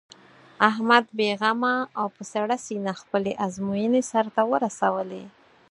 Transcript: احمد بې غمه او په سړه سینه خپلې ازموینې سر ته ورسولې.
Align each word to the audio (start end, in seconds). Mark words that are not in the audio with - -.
احمد 0.69 1.05
بې 1.17 1.29
غمه 1.39 1.75
او 1.99 2.05
په 2.15 2.23
سړه 2.33 2.55
سینه 2.65 2.93
خپلې 3.01 3.31
ازموینې 3.45 4.01
سر 4.11 4.25
ته 4.35 4.41
ورسولې. 4.51 5.23